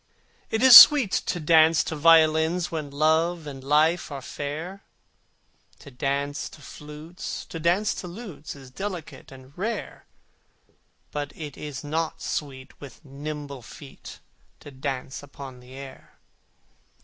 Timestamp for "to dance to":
1.11-1.95, 5.77-6.59, 7.45-8.07